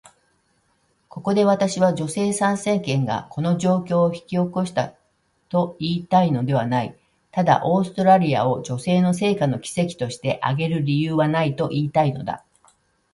[1.09, 4.95] ここで私は、女性参政権がこの状況を引き起こした
[5.47, 6.97] と言いたいのではない。
[7.29, 12.43] ただ、オーストラリアを女性の成果の奇跡として挙げる理由はないと言いたいのだ。